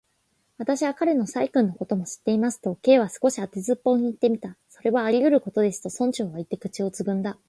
[0.57, 4.57] 「私は彼の細君のことも知っています」と、Ｋ は少し当てずっぽうにいってみた。
[4.67, 7.37] 「それはありうることです」と、村長はいって、口をつぐんだ。